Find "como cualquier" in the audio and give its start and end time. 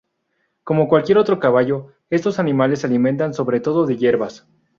0.63-1.19